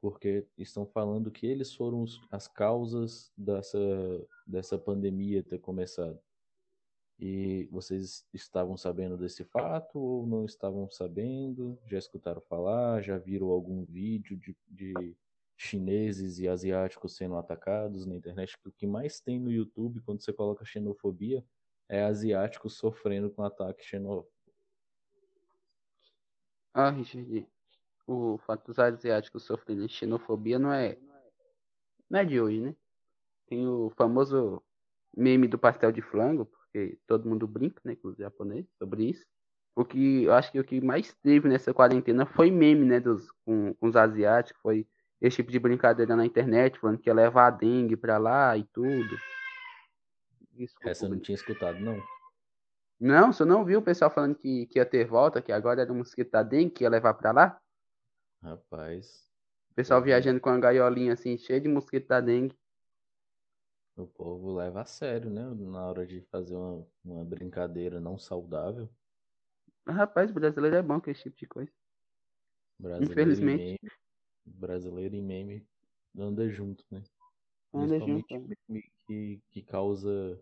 porque 0.01 0.47
estão 0.57 0.85
falando 0.85 1.31
que 1.31 1.45
eles 1.47 1.73
foram 1.75 2.03
os- 2.03 2.19
as 2.31 2.47
causas 2.47 3.31
dessa, 3.37 3.79
dessa 4.47 4.77
pandemia 4.77 5.43
ter 5.43 5.59
começado. 5.59 6.19
E 7.19 7.67
vocês 7.71 8.27
estavam 8.31 8.77
sabendo 8.77 9.17
desse 9.17 9.43
fato 9.43 9.97
ou 9.99 10.27
não 10.27 10.45
estavam 10.45 10.89
sabendo? 10.91 11.79
Já 11.85 11.97
escutaram 11.97 12.41
falar? 12.41 13.01
Já 13.01 13.17
viram 13.17 13.47
algum 13.47 13.83
vídeo 13.83 14.37
de, 14.37 14.55
de 14.67 15.15
chineses 15.55 16.37
e 16.37 16.47
asiáticos 16.47 17.15
sendo 17.15 17.35
atacados 17.35 18.05
na 18.05 18.15
internet? 18.15 18.55
O 18.63 18.71
que 18.71 18.85
mais 18.85 19.19
tem 19.19 19.39
no 19.39 19.51
YouTube 19.51 20.01
quando 20.01 20.21
você 20.21 20.31
coloca 20.31 20.63
xenofobia 20.63 21.43
é 21.89 22.03
asiáticos 22.03 22.77
sofrendo 22.77 23.31
com 23.31 23.43
ataque 23.43 23.83
xenófobo. 23.83 24.29
Ah, 26.73 26.91
Richard, 26.91 27.47
o 28.05 28.37
fato 28.45 28.67
dos 28.67 28.77
asiáticos 28.77 29.43
sofrerem 29.43 29.87
xenofobia 29.87 30.59
não 30.59 30.71
é, 30.71 30.97
não 32.07 32.19
é 32.19 32.25
de 32.25 32.39
hoje, 32.39 32.61
né? 32.61 32.75
Tem 33.47 33.65
o 33.67 33.89
famoso 33.97 34.61
meme 35.15 35.47
do 35.47 35.57
pastel 35.57 35.91
de 35.91 36.01
flango, 36.01 36.47
porque 36.71 36.97
todo 37.07 37.27
mundo 37.27 37.47
brinca, 37.47 37.81
né, 37.83 37.95
com 37.95 38.09
os 38.09 38.17
japoneses, 38.17 38.69
sobre 38.77 39.09
isso. 39.09 39.25
O 39.75 39.85
que 39.85 40.23
eu 40.23 40.33
acho 40.33 40.51
que 40.51 40.59
o 40.59 40.63
que 40.63 40.81
mais 40.81 41.13
teve 41.21 41.47
nessa 41.47 41.73
quarentena 41.73 42.25
foi 42.25 42.49
meme, 42.49 42.85
né, 42.85 42.99
dos, 42.99 43.31
com, 43.45 43.73
com 43.75 43.87
os 43.87 43.95
asiáticos, 43.95 44.61
foi 44.61 44.87
esse 45.21 45.37
tipo 45.37 45.51
de 45.51 45.59
brincadeira 45.59 46.15
na 46.15 46.25
internet, 46.25 46.79
falando 46.79 46.99
que 46.99 47.09
ia 47.09 47.13
levar 47.13 47.47
a 47.47 47.51
dengue 47.51 47.95
pra 47.95 48.17
lá 48.17 48.57
e 48.57 48.63
tudo. 48.65 49.17
Desculpa, 50.51 50.89
Essa 50.89 51.05
eu 51.05 51.09
não 51.09 51.19
tinha 51.19 51.35
escutado, 51.35 51.79
não. 51.79 52.01
Não, 52.99 53.31
você 53.31 53.45
não 53.45 53.63
viu 53.63 53.79
o 53.79 53.83
pessoal 53.83 54.09
falando 54.09 54.35
que, 54.35 54.65
que 54.67 54.79
ia 54.79 54.85
ter 54.85 55.05
volta, 55.05 55.41
que 55.41 55.51
agora 55.51 55.81
era 55.81 55.93
um 55.93 55.97
mosquito 55.97 56.31
da 56.31 56.41
dengue 56.41 56.71
que 56.71 56.83
ia 56.83 56.89
levar 56.89 57.13
pra 57.13 57.31
lá? 57.31 57.61
Rapaz. 58.41 59.27
O 59.71 59.75
pessoal 59.75 60.01
viajando 60.01 60.39
com 60.39 60.49
uma 60.49 60.59
gaiolinha 60.59 61.13
assim, 61.13 61.37
cheia 61.37 61.61
de 61.61 61.67
mosquito 61.67 62.07
da 62.07 62.19
dengue. 62.19 62.57
O 63.97 64.05
povo 64.05 64.53
leva 64.53 64.81
a 64.81 64.85
sério, 64.85 65.29
né? 65.29 65.43
Na 65.55 65.83
hora 65.87 66.05
de 66.05 66.21
fazer 66.29 66.55
uma, 66.55 66.87
uma 67.03 67.25
brincadeira 67.25 67.99
não 67.99 68.15
saudável. 68.17 68.87
Rapaz, 69.87 70.29
brasileiro 70.31 70.75
é 70.75 70.83
bom 70.83 71.01
com 71.01 71.09
esse 71.09 71.23
tipo 71.23 71.37
de 71.37 71.47
coisa. 71.47 71.71
Brasileiro 72.77 73.21
Infelizmente. 73.21 73.63
E 73.63 73.65
meme, 73.65 73.79
brasileiro 74.45 75.15
e 75.15 75.21
meme 75.21 75.67
anda 76.15 76.47
junto, 76.47 76.85
né? 76.91 77.01
Anda 77.73 77.99
junto. 77.99 78.27
Meme 78.31 78.91
que, 79.07 79.41
que 79.49 79.61
causa. 79.63 80.39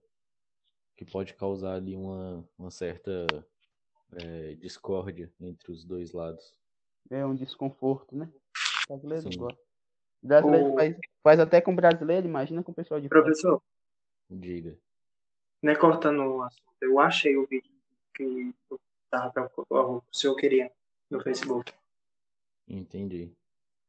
que 0.98 1.06
pode 1.06 1.34
causar 1.34 1.76
ali 1.76 1.96
uma, 1.96 2.46
uma 2.58 2.72
certa 2.72 3.26
é, 4.12 4.56
discórdia 4.56 5.32
entre 5.40 5.72
os 5.72 5.86
dois 5.86 6.12
lados. 6.12 6.60
É 7.10 7.26
um 7.26 7.36
desconforto, 7.36 8.18
né? 8.18 8.30
Brasileiro 8.88 9.32
Sim. 9.32 9.38
gosta. 9.38 9.65
Brasileiro 10.26 10.74
o... 10.74 10.76
faz, 10.76 10.98
faz 11.24 11.40
até 11.40 11.62
com 11.62 11.76
brasileiro, 11.76 12.28
imagina 12.28 12.64
com 12.64 12.72
o 12.72 12.76
pessoal 12.76 13.00
de 13.00 13.08
Professor. 13.08 13.60
Fora. 13.60 14.42
Diga. 14.42 14.76
Né, 15.62 15.76
cortando 15.76 16.20
o 16.22 16.42
assunto, 16.42 16.64
eu 16.82 17.00
achei 17.00 17.38
o 17.38 17.46
vídeo 17.46 17.72
que 18.14 18.54
eu 18.70 18.80
tava, 19.10 19.52
o 19.70 20.02
senhor 20.12 20.36
queria 20.36 20.72
no 21.10 21.22
Facebook. 21.22 21.72
Entendi. 22.68 23.32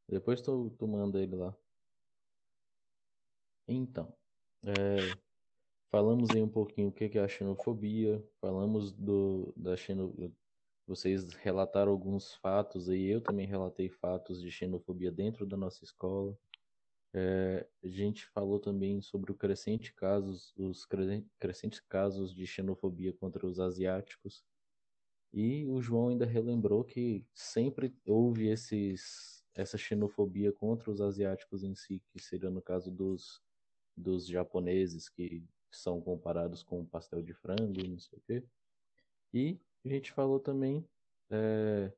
Depois 0.09 0.41
tu, 0.43 0.71
tu 0.79 0.87
manda 0.87 1.21
ele 1.21 1.37
lá. 1.37 1.55
Então, 3.67 4.13
é, 4.63 5.17
falamos 5.91 6.31
aí 6.31 6.43
um 6.43 6.49
pouquinho 6.49 6.89
o 6.89 6.93
que 6.93 7.19
é 7.19 7.23
a 7.23 7.29
xenofobia, 7.29 8.23
falamos 8.41 8.93
do, 8.93 9.53
da 9.57 9.77
xenofobia. 9.77 10.31
Vocês 10.87 11.33
relataram 11.35 11.91
alguns 11.91 12.35
fatos 12.35 12.89
aí, 12.89 13.07
eu 13.07 13.21
também 13.21 13.47
relatei 13.47 13.89
fatos 13.89 14.41
de 14.41 14.51
xenofobia 14.51 15.11
dentro 15.11 15.45
da 15.45 15.57
nossa 15.57 15.83
escola. 15.83 16.39
É, 17.13 17.67
a 17.83 17.89
gente 17.89 18.27
falou 18.27 18.61
também 18.61 19.01
sobre 19.01 19.33
o 19.33 19.35
crescente 19.35 19.93
casos, 19.93 20.55
os 20.57 20.85
crescentes 20.85 21.81
casos 21.81 22.33
de 22.33 22.47
xenofobia 22.47 23.13
contra 23.13 23.47
os 23.47 23.59
asiáticos. 23.59 24.45
E 25.33 25.67
o 25.67 25.83
João 25.83 26.09
ainda 26.09 26.25
relembrou 26.25 26.85
que 26.85 27.27
sempre 27.35 27.93
houve 28.07 28.49
esses, 28.49 29.45
essa 29.55 29.77
xenofobia 29.77 30.53
contra 30.53 30.91
os 30.91 31.01
asiáticos 31.01 31.65
em 31.65 31.75
si, 31.75 32.01
que 32.13 32.23
seria 32.23 32.51
no 32.51 32.63
caso 32.63 32.93
dos, 32.93 33.43
dos 33.97 34.27
japoneses, 34.27 35.09
que 35.09 35.43
são 35.71 36.01
comparados 36.01 36.63
com 36.63 36.87
pastel 36.87 37.23
de 37.23 37.35
frango 37.35 37.87
não 37.89 37.99
sei 37.99 38.19
o 38.19 38.23
quê. 38.23 38.45
E 39.35 39.61
a 39.87 39.89
gente 39.89 40.13
falou 40.13 40.41
também 40.41 40.85
é, 41.31 41.93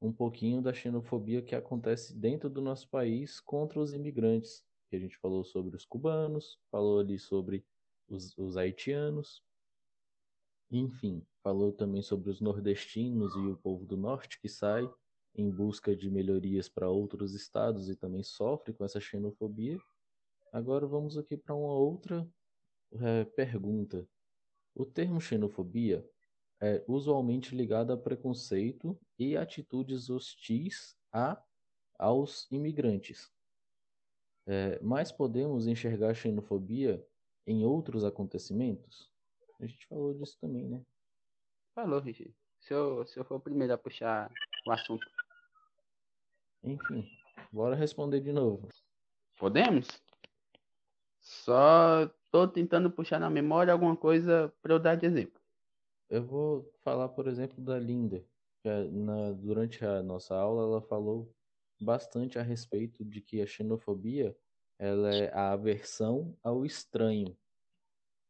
um 0.00 0.12
pouquinho 0.12 0.60
da 0.62 0.72
xenofobia 0.72 1.42
que 1.42 1.54
acontece 1.54 2.14
dentro 2.16 2.48
do 2.48 2.60
nosso 2.60 2.88
país 2.88 3.40
contra 3.40 3.80
os 3.80 3.92
imigrantes. 3.92 4.64
Que 4.88 4.96
a 4.96 4.98
gente 4.98 5.16
falou 5.18 5.44
sobre 5.44 5.76
os 5.76 5.84
cubanos, 5.84 6.58
falou 6.70 7.00
ali 7.00 7.18
sobre 7.18 7.64
os, 8.08 8.36
os 8.36 8.56
haitianos, 8.56 9.42
enfim, 10.70 11.24
falou 11.42 11.72
também 11.72 12.02
sobre 12.02 12.30
os 12.30 12.40
nordestinos 12.40 13.34
e 13.36 13.38
o 13.38 13.56
povo 13.56 13.84
do 13.86 13.96
norte 13.96 14.40
que 14.40 14.48
sai 14.48 14.88
em 15.34 15.50
busca 15.50 15.94
de 15.96 16.10
melhorias 16.10 16.68
para 16.68 16.88
outros 16.88 17.34
estados 17.34 17.88
e 17.88 17.96
também 17.96 18.22
sofre 18.22 18.72
com 18.72 18.84
essa 18.84 19.00
xenofobia. 19.00 19.78
Agora 20.52 20.86
vamos 20.86 21.18
aqui 21.18 21.36
para 21.36 21.54
uma 21.54 21.72
outra 21.72 22.28
é, 22.92 23.24
pergunta. 23.24 24.08
O 24.74 24.84
termo 24.84 25.20
xenofobia 25.20 26.08
é 26.64 26.82
usualmente 26.88 27.54
ligado 27.54 27.92
a 27.92 27.96
preconceito 27.96 28.98
e 29.18 29.36
atitudes 29.36 30.08
hostis 30.08 30.96
a, 31.12 31.40
aos 31.98 32.50
imigrantes. 32.50 33.30
É, 34.46 34.78
mas 34.80 35.12
podemos 35.12 35.66
enxergar 35.66 36.10
a 36.10 36.14
xenofobia 36.14 37.06
em 37.46 37.64
outros 37.64 38.04
acontecimentos? 38.04 39.12
A 39.60 39.66
gente 39.66 39.86
falou 39.86 40.14
disso 40.14 40.38
também, 40.40 40.66
né? 40.66 40.82
Falou, 41.74 42.00
Richard. 42.00 42.34
Se 42.60 42.72
eu, 42.72 43.06
se 43.06 43.18
eu 43.18 43.24
for 43.24 43.36
o 43.36 43.40
primeiro 43.40 43.74
a 43.74 43.78
puxar 43.78 44.32
o 44.66 44.72
assunto. 44.72 45.06
Enfim, 46.62 47.06
bora 47.52 47.76
responder 47.76 48.20
de 48.20 48.32
novo. 48.32 48.68
Podemos? 49.36 50.02
Só 51.20 52.06
tô 52.30 52.48
tentando 52.48 52.90
puxar 52.90 53.20
na 53.20 53.28
memória 53.28 53.72
alguma 53.72 53.96
coisa 53.96 54.52
para 54.62 54.72
eu 54.72 54.78
dar 54.78 54.94
de 54.94 55.04
exemplo. 55.04 55.43
Eu 56.14 56.22
vou 56.22 56.72
falar, 56.84 57.08
por 57.08 57.26
exemplo, 57.26 57.60
da 57.60 57.76
Linda. 57.76 58.24
É 58.62 58.84
na, 58.84 59.32
durante 59.32 59.84
a 59.84 60.00
nossa 60.00 60.36
aula, 60.36 60.62
ela 60.62 60.80
falou 60.80 61.34
bastante 61.80 62.38
a 62.38 62.42
respeito 62.42 63.04
de 63.04 63.20
que 63.20 63.40
a 63.42 63.46
xenofobia 63.46 64.36
ela 64.78 65.12
é 65.12 65.34
a 65.34 65.50
aversão 65.50 66.38
ao 66.40 66.64
estranho. 66.64 67.36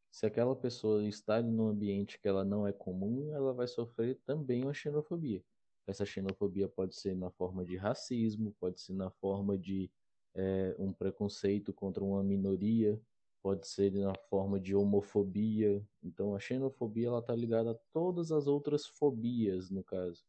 Se 0.09 0.25
aquela 0.25 0.55
pessoa 0.55 1.03
está 1.05 1.39
em 1.39 1.59
um 1.59 1.67
ambiente 1.67 2.19
que 2.19 2.27
ela 2.27 2.43
não 2.43 2.65
é 2.65 2.73
comum, 2.73 3.31
ela 3.35 3.53
vai 3.53 3.67
sofrer 3.67 4.19
também 4.25 4.63
uma 4.63 4.73
xenofobia. 4.73 5.43
Essa 5.85 6.07
xenofobia 6.07 6.67
pode 6.67 6.95
ser 6.95 7.15
na 7.15 7.29
forma 7.29 7.63
de 7.63 7.77
racismo, 7.77 8.55
pode 8.59 8.81
ser 8.81 8.93
na 8.93 9.11
forma 9.11 9.59
de 9.59 9.91
é, 10.33 10.75
um 10.79 10.91
preconceito 10.91 11.71
contra 11.71 12.03
uma 12.03 12.23
minoria, 12.23 12.99
pode 13.45 13.67
ser 13.67 13.91
na 13.91 14.15
forma 14.27 14.59
de 14.59 14.75
homofobia. 14.75 15.79
Então 16.03 16.33
a 16.33 16.39
xenofobia 16.39 17.09
ela 17.09 17.19
está 17.19 17.35
ligada 17.35 17.73
a 17.73 17.79
todas 17.93 18.31
as 18.31 18.47
outras 18.47 18.87
fobias, 18.87 19.69
no 19.69 19.83
caso. 19.83 20.25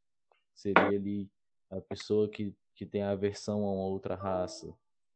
Seria 0.54 0.88
ali 0.88 1.26
a 1.70 1.80
pessoa 1.80 2.28
que, 2.28 2.54
que 2.74 2.84
tem 2.84 3.02
aversão 3.02 3.64
a 3.64 3.72
uma 3.72 3.86
outra 3.86 4.14
raça, 4.14 4.70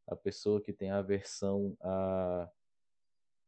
a 0.07 0.17
pessoa 0.17 0.63
que 0.63 0.73
tem 0.73 0.91
aversão 0.91 1.77
a, 1.79 2.51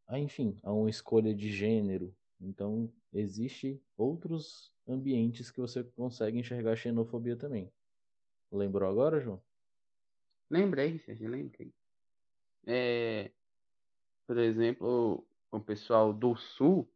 a 0.06 0.18
enfim, 0.18 0.58
a 0.62 0.70
uma 0.70 0.90
escolha 0.90 1.34
de 1.34 1.50
gênero. 1.50 2.14
Então 2.38 2.92
existe 3.10 3.82
outros 3.96 4.70
ambientes 4.86 5.50
que 5.50 5.62
você 5.62 5.82
consegue 5.82 6.38
enxergar 6.38 6.76
xenofobia 6.76 7.36
também. 7.36 7.72
Lembrou 8.50 8.86
agora, 8.86 9.18
João? 9.18 9.42
Lembrei, 10.50 10.98
Sérgio, 10.98 11.30
lembrei. 11.30 11.72
É, 12.66 13.32
por 14.32 14.38
exemplo, 14.38 15.26
o 15.50 15.60
pessoal 15.60 16.10
do 16.10 16.34
Sul 16.34 16.88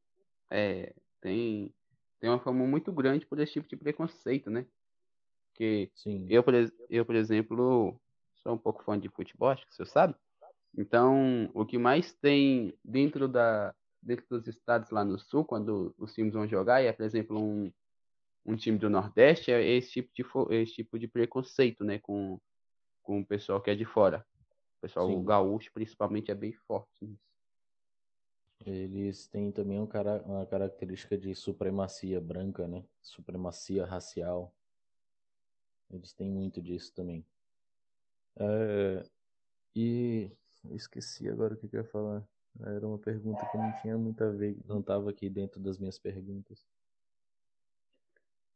é, 0.48 0.94
tem, 1.20 1.70
tem 2.18 2.30
uma 2.30 2.40
fama 2.40 2.66
muito 2.66 2.90
grande 2.90 3.26
por 3.26 3.38
esse 3.38 3.52
tipo 3.52 3.68
de 3.68 3.76
preconceito, 3.76 4.48
né? 4.48 4.64
Porque 5.50 5.90
Sim. 5.94 6.26
Eu, 6.30 6.42
por, 6.42 6.54
eu, 6.88 7.04
por 7.04 7.14
exemplo, 7.14 8.00
sou 8.36 8.54
um 8.54 8.58
pouco 8.58 8.82
fã 8.82 8.98
de 8.98 9.10
futebol, 9.10 9.50
acho 9.50 9.66
que 9.66 9.74
você 9.74 9.84
sabe. 9.84 10.14
Então, 10.78 11.50
o 11.52 11.66
que 11.66 11.76
mais 11.76 12.14
tem 12.14 12.72
dentro, 12.82 13.28
da, 13.28 13.74
dentro 14.00 14.24
dos 14.30 14.48
estados 14.48 14.90
lá 14.90 15.04
no 15.04 15.18
Sul, 15.18 15.44
quando 15.44 15.94
os 15.98 16.14
times 16.14 16.32
vão 16.32 16.48
jogar, 16.48 16.82
é, 16.82 16.90
por 16.90 17.04
exemplo, 17.04 17.38
um, 17.38 17.70
um 18.46 18.56
time 18.56 18.78
do 18.78 18.88
Nordeste, 18.88 19.52
é 19.52 19.62
esse 19.62 19.90
tipo 19.90 20.10
de, 20.48 20.54
esse 20.56 20.72
tipo 20.72 20.98
de 20.98 21.06
preconceito, 21.06 21.84
né? 21.84 21.98
Com, 21.98 22.40
com 23.02 23.20
o 23.20 23.26
pessoal 23.26 23.60
que 23.60 23.70
é 23.70 23.74
de 23.74 23.84
fora. 23.84 24.24
O 24.76 24.80
pessoal 24.80 25.08
Sim. 25.08 25.24
gaúcho, 25.24 25.72
principalmente, 25.72 26.30
é 26.30 26.34
bem 26.34 26.52
forte 26.52 26.90
nisso. 27.02 27.26
Eles 28.64 29.26
têm 29.28 29.52
também 29.52 29.80
um 29.80 29.86
cara, 29.86 30.22
uma 30.22 30.44
característica 30.46 31.16
de 31.16 31.34
supremacia 31.34 32.20
branca, 32.20 32.66
né? 32.66 32.84
Supremacia 33.00 33.84
racial. 33.84 34.52
Eles 35.90 36.12
têm 36.12 36.30
muito 36.30 36.60
disso 36.60 36.92
também. 36.92 37.24
É, 38.38 39.06
e 39.74 40.30
esqueci 40.70 41.28
agora 41.28 41.54
o 41.54 41.56
que, 41.56 41.68
que 41.68 41.76
eu 41.76 41.82
ia 41.82 41.88
falar. 41.88 42.26
Era 42.60 42.86
uma 42.86 42.98
pergunta 42.98 43.44
que 43.50 43.56
não 43.56 43.72
tinha 43.80 43.96
muito 43.98 44.24
a 44.24 44.30
ver, 44.30 44.56
não 44.64 44.80
estava 44.80 45.10
aqui 45.10 45.28
dentro 45.28 45.60
das 45.60 45.78
minhas 45.78 45.98
perguntas. 45.98 46.66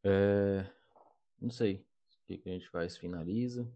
É, 0.03 0.67
não 1.41 1.51
sei. 1.51 1.77
O 1.77 2.27
que, 2.27 2.39
que 2.39 2.49
a 2.49 2.53
gente 2.53 2.69
faz? 2.71 2.97
Finaliza? 2.97 3.71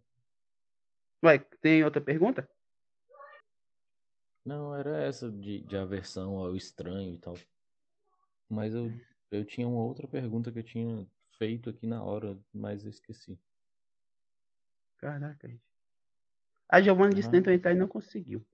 Ué, 1.25 1.39
tem 1.39 1.83
outra 1.83 2.03
pergunta? 2.03 2.47
Não, 4.45 4.75
era 4.77 5.03
essa 5.03 5.33
de, 5.33 5.63
de 5.63 5.75
aversão 5.75 6.37
ao 6.37 6.55
estranho 6.55 7.15
e 7.15 7.19
tal. 7.19 7.35
Mas 8.47 8.75
eu, 8.75 8.93
eu 9.31 9.43
tinha 9.43 9.67
uma 9.67 9.83
outra 9.83 10.07
pergunta 10.07 10.53
que 10.53 10.59
eu 10.59 10.63
tinha 10.63 11.07
feito 11.39 11.71
aqui 11.71 11.87
na 11.87 12.03
hora, 12.03 12.39
mas 12.53 12.85
eu 12.85 12.91
esqueci. 12.91 13.39
Caraca, 14.99 15.49
gente. 15.49 15.65
A 16.69 16.83
Giovanna 16.83 17.15
disse 17.15 17.31
tentou 17.31 17.53
entrar 17.53 17.73
e 17.73 17.77
não 17.77 17.89
conseguiu. 17.89 18.45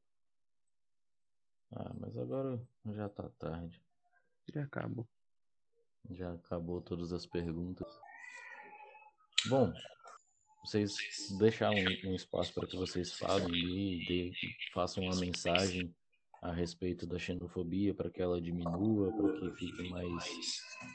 Ah, 1.73 1.93
mas 1.99 2.17
agora 2.17 2.61
já 2.95 3.09
tá 3.09 3.29
tarde. 3.31 3.83
Já 4.53 4.62
acabou. 4.62 5.09
Já 6.09 6.33
acabou 6.35 6.81
todas 6.81 7.12
as 7.12 7.27
perguntas. 7.27 7.87
Bom, 9.49 9.73
vocês 10.64 10.97
deixar 11.38 11.73
um, 11.73 11.97
um 12.05 12.14
espaço 12.14 12.52
para 12.55 12.67
que 12.67 12.76
vocês 12.76 13.12
falem 13.14 13.49
e 13.52 14.05
dê- 14.07 14.33
façam 14.73 15.05
uma 15.05 15.17
mensagem 15.17 15.93
a 16.43 16.52
respeito 16.52 17.07
da 17.07 17.19
xenofobia 17.19 17.95
para 17.95 18.11
que 18.11 18.23
ela 18.23 18.40
diminua, 18.40 19.12
para 19.12 19.33
que 19.38 19.57
fique 19.57 19.90
mais 19.90 20.25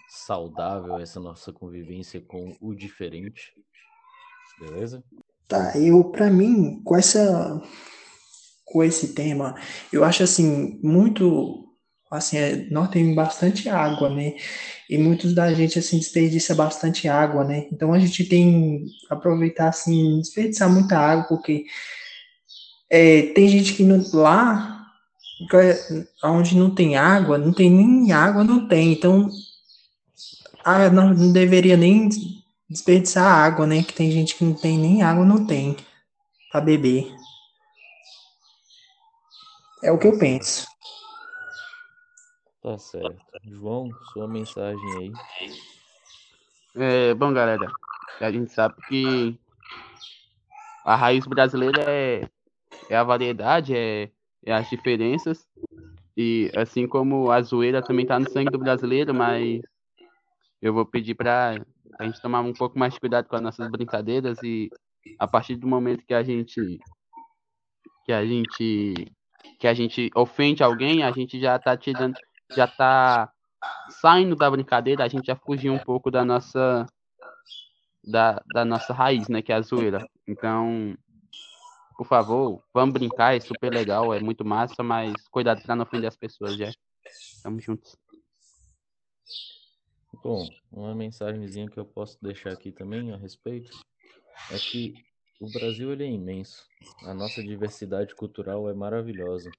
saudável 0.10 1.00
essa 1.00 1.20
nossa 1.20 1.52
convivência 1.54 2.20
com 2.22 2.56
o 2.60 2.74
diferente. 2.74 3.54
Beleza? 4.60 5.04
Tá, 5.48 5.78
eu, 5.78 6.04
pra 6.06 6.30
mim, 6.30 6.82
com 6.84 6.96
essa, 6.96 7.62
com 8.64 8.84
esse 8.84 9.14
tema, 9.14 9.56
eu 9.94 10.04
acho 10.04 10.24
assim, 10.24 10.80
muito, 10.82 11.75
assim, 12.12 12.38
é, 12.38 12.68
nós 12.70 12.90
temos 12.90 13.16
bastante 13.16 13.70
água, 13.70 14.10
né? 14.10 14.36
E 14.90 14.98
muitos 14.98 15.34
da 15.34 15.54
gente, 15.54 15.80
assim, 15.80 15.98
desperdiça 15.98 16.54
bastante 16.54 17.08
água, 17.08 17.44
né? 17.44 17.68
Então 17.72 17.94
a 17.94 18.00
gente 18.00 18.24
tem 18.26 18.86
aproveitar, 19.10 19.70
assim, 19.70 20.20
desperdiçar 20.20 20.72
muita 20.72 20.98
água, 20.98 21.24
porque 21.26 21.66
é, 22.90 23.24
tem 23.34 23.48
gente 23.48 23.74
que 23.74 23.84
não, 23.84 24.04
lá, 24.14 24.86
onde 26.24 26.56
não 26.56 26.74
tem 26.74 26.96
água, 26.96 27.38
não 27.38 27.52
tem 27.52 27.70
nem 27.70 28.12
água, 28.12 28.44
não 28.44 28.68
tem. 28.68 28.94
Então, 28.94 29.30
ah, 30.64 30.90
não, 30.90 31.14
não 31.14 31.32
deveria 31.32 31.78
nem 31.78 32.10
desperdiçar 32.70 33.26
água, 33.26 33.66
né? 33.68 33.84
Que 33.84 33.94
tem 33.94 34.12
gente 34.12 34.36
que 34.36 34.46
não 34.46 34.54
tem 34.54 34.78
nem 34.78 35.02
água, 35.02 35.26
não 35.26 35.46
tem 35.46 35.76
para 36.52 36.62
beber. 36.62 37.14
É 39.84 39.92
o 39.92 39.98
que 39.98 40.08
eu 40.08 40.18
penso. 40.18 40.66
Tá 42.66 42.80
certo. 42.80 43.24
João, 43.44 43.92
sua 44.12 44.28
mensagem 44.28 44.84
aí. 44.98 45.12
É, 46.74 47.14
bom, 47.14 47.32
galera, 47.32 47.72
a 48.20 48.32
gente 48.32 48.52
sabe 48.52 48.74
que 48.88 49.38
a 50.84 50.96
raiz 50.96 51.28
brasileira 51.28 51.84
é, 51.88 52.28
é 52.90 52.96
a 52.96 53.04
variedade, 53.04 53.78
é, 53.78 54.10
é 54.44 54.52
as 54.52 54.68
diferenças. 54.68 55.48
E 56.18 56.50
assim 56.56 56.88
como 56.88 57.30
a 57.30 57.40
zoeira 57.44 57.84
também 57.84 58.04
tá 58.04 58.18
no 58.18 58.28
sangue 58.28 58.50
do 58.50 58.58
brasileiro, 58.58 59.14
mas 59.14 59.62
eu 60.60 60.74
vou 60.74 60.88
pedir 60.88 61.14
para 61.14 61.64
a 62.00 62.04
gente 62.04 62.20
tomar 62.20 62.42
um 62.42 62.52
pouco 62.52 62.80
mais 62.80 62.96
de 62.96 63.00
cuidado 63.00 63.28
com 63.28 63.36
as 63.36 63.44
nossas 63.44 63.70
brincadeiras 63.70 64.42
e 64.42 64.72
a 65.20 65.28
partir 65.28 65.56
do 65.56 65.68
momento 65.68 66.04
que 66.04 66.16
a 66.16 66.24
gente 66.24 66.80
que 68.04 68.12
a 68.12 68.26
gente 68.26 69.12
que 69.60 69.68
a 69.68 69.74
gente 69.76 70.10
ofende 70.16 70.64
alguém, 70.64 71.04
a 71.04 71.12
gente 71.12 71.40
já 71.40 71.60
tá 71.60 71.78
tirando, 71.78 72.16
já 72.52 72.68
tá 72.68 73.32
saindo 73.90 74.36
da 74.36 74.50
brincadeira, 74.50 75.04
a 75.04 75.08
gente 75.08 75.28
já 75.28 75.36
fugiu 75.36 75.74
um 75.74 75.80
pouco 75.80 76.12
da 76.12 76.24
nossa 76.24 76.86
da, 78.04 78.42
da 78.54 78.64
nossa 78.64 78.94
raiz, 78.94 79.28
né, 79.28 79.42
que 79.42 79.52
é 79.52 79.56
a 79.56 79.62
zoeira. 79.62 80.08
Então, 80.28 80.96
por 81.98 82.06
favor, 82.06 82.62
vamos 82.74 82.94
brincar, 82.94 83.36
é 83.36 83.40
super 83.40 83.74
legal, 83.74 84.14
é 84.14 84.20
muito 84.20 84.46
massa, 84.46 84.84
mas 84.84 85.14
cuidado 85.30 85.62
para 85.62 85.76
não 85.76 85.84
ofender 85.84 86.08
as 86.08 86.16
pessoas, 86.16 86.58
já. 86.58 86.72
Tamo 87.42 87.60
juntos. 87.60 87.98
Bom, 90.24 90.50
uma 90.72 90.96
mensagenzinha 90.96 91.70
que 91.70 91.80
eu 91.80 91.86
posso 91.86 92.18
deixar 92.22 92.52
aqui 92.52 92.72
também 92.72 93.12
a 93.12 93.18
respeito 93.18 93.72
é 94.52 94.58
que 94.58 94.94
o 95.40 95.48
Brasil 95.48 95.92
ele 95.92 96.04
é 96.04 96.10
imenso. 96.10 96.68
A 97.04 97.14
nossa 97.14 97.44
diversidade 97.44 98.16
cultural 98.16 98.70
é 98.70 98.74
maravilhosa. 98.74 99.52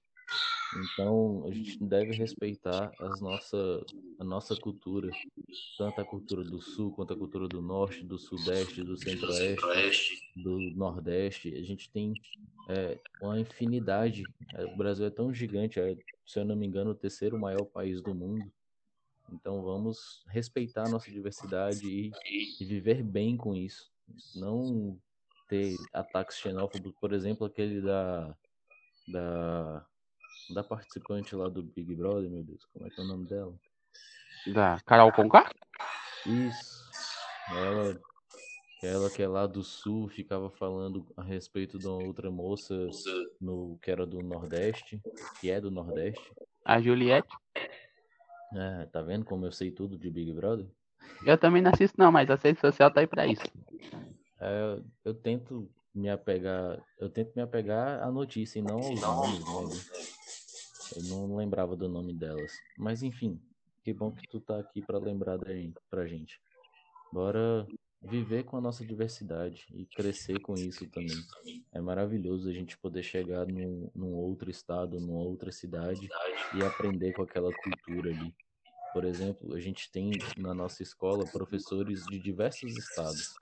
Então, 0.74 1.44
a 1.46 1.50
gente 1.50 1.82
deve 1.84 2.14
respeitar 2.14 2.92
as 2.98 3.20
nossa, 3.20 3.86
a 4.18 4.24
nossa 4.24 4.56
cultura, 4.56 5.10
tanto 5.78 6.00
a 6.00 6.04
cultura 6.04 6.42
do 6.42 6.60
Sul 6.60 6.92
quanto 6.92 7.12
a 7.12 7.16
cultura 7.16 7.48
do 7.48 7.62
Norte, 7.62 8.04
do 8.04 8.18
Sudeste, 8.18 8.82
do 8.82 8.96
Centro-Oeste, 8.96 10.22
do 10.36 10.58
Nordeste. 10.74 11.54
A 11.54 11.62
gente 11.62 11.90
tem 11.90 12.14
é, 12.68 12.98
uma 13.22 13.38
infinidade. 13.38 14.24
É, 14.54 14.64
O 14.64 14.76
Brasil 14.76 15.06
é 15.06 15.10
tão 15.10 15.32
gigante, 15.32 15.80
é, 15.80 15.96
se 16.26 16.38
eu 16.38 16.44
não 16.44 16.56
me 16.56 16.66
engano, 16.66 16.90
o 16.90 16.94
terceiro 16.94 17.38
maior 17.38 17.64
país 17.64 18.00
do 18.02 18.14
mundo. 18.14 18.50
Então 19.32 19.62
vamos 19.62 20.24
respeitar 20.28 20.86
a 20.86 20.88
nossa 20.88 21.10
diversidade 21.10 21.86
e, 21.86 22.12
e 22.60 22.64
viver 22.64 23.02
bem 23.02 23.36
com 23.36 23.54
isso. 23.54 23.90
Não 24.34 24.98
ter 25.48 25.76
ataques 25.92 26.38
xenófobos, 26.38 26.92
por 27.00 27.12
exemplo, 27.12 27.46
aquele 27.46 27.80
da, 27.80 28.36
da, 29.08 29.86
da 30.48 30.62
participante 30.62 31.34
lá 31.34 31.48
do 31.48 31.62
Big 31.62 31.94
Brother, 31.94 32.30
meu 32.30 32.42
Deus, 32.42 32.64
como 32.72 32.86
é 32.86 32.90
que 32.90 33.00
é 33.00 33.02
o 33.02 33.06
nome 33.06 33.26
dela? 33.26 33.54
Da 34.46 34.78
Carol 34.86 35.12
Conká? 35.12 35.50
Isso. 36.24 36.84
Ela, 37.50 38.00
ela 38.82 39.10
que 39.10 39.22
é 39.22 39.28
lá 39.28 39.46
do 39.46 39.62
sul, 39.62 40.08
ficava 40.08 40.50
falando 40.50 41.06
a 41.16 41.22
respeito 41.22 41.78
de 41.78 41.86
uma 41.86 41.96
outra 41.96 42.30
moça 42.30 42.88
no, 43.40 43.78
que 43.82 43.90
era 43.90 44.06
do 44.06 44.22
Nordeste, 44.22 45.00
que 45.40 45.50
é 45.50 45.60
do 45.60 45.70
Nordeste. 45.70 46.32
A 46.64 46.80
Juliette? 46.80 47.28
É, 48.54 48.86
tá 48.86 49.02
vendo 49.02 49.24
como 49.24 49.44
eu 49.44 49.52
sei 49.52 49.70
tudo 49.70 49.98
de 49.98 50.10
Big 50.10 50.32
Brother? 50.32 50.66
Eu 51.24 51.36
também 51.36 51.62
não 51.62 51.70
assisto 51.72 51.98
não, 51.98 52.12
mas 52.12 52.30
a 52.30 52.36
rede 52.36 52.60
social 52.60 52.90
tá 52.90 53.00
aí 53.00 53.06
pra 53.06 53.26
isso. 53.26 53.46
É, 54.38 54.80
eu 55.04 55.14
tento 55.14 55.68
me 55.96 56.08
apegar, 56.08 56.82
eu 56.98 57.08
tento 57.08 57.32
me 57.34 57.42
apegar 57.42 58.02
à 58.02 58.10
notícia 58.10 58.58
e 58.58 58.62
não 58.62 58.76
aos 58.76 59.00
nomes, 59.00 59.86
né? 59.86 60.02
Eu 60.96 61.02
não 61.04 61.36
lembrava 61.36 61.74
do 61.74 61.88
nome 61.88 62.14
delas. 62.14 62.52
Mas 62.76 63.02
enfim, 63.02 63.40
que 63.82 63.92
bom 63.92 64.12
que 64.12 64.26
tu 64.28 64.40
tá 64.40 64.58
aqui 64.58 64.82
pra 64.82 64.98
lembrar 64.98 65.36
daí 65.38 65.72
pra 65.90 66.06
gente. 66.06 66.40
Bora 67.12 67.66
viver 68.02 68.44
com 68.44 68.56
a 68.56 68.60
nossa 68.60 68.84
diversidade 68.84 69.66
e 69.74 69.86
crescer 69.86 70.40
com 70.40 70.56
isso 70.56 70.86
também. 70.88 71.16
É 71.72 71.80
maravilhoso 71.80 72.48
a 72.48 72.52
gente 72.52 72.78
poder 72.78 73.02
chegar 73.02 73.46
num, 73.46 73.90
num 73.94 74.14
outro 74.14 74.50
estado, 74.50 75.00
numa 75.00 75.22
outra 75.22 75.50
cidade 75.50 76.08
e 76.54 76.64
aprender 76.64 77.12
com 77.12 77.22
aquela 77.22 77.52
cultura 77.52 78.10
ali. 78.10 78.34
Por 78.92 79.04
exemplo, 79.04 79.54
a 79.54 79.60
gente 79.60 79.90
tem 79.90 80.10
na 80.38 80.54
nossa 80.54 80.82
escola 80.82 81.24
professores 81.30 82.04
de 82.06 82.18
diversos 82.18 82.76
estados. 82.76 83.34